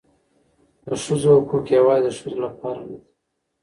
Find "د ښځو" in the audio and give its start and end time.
0.85-1.29, 2.13-2.39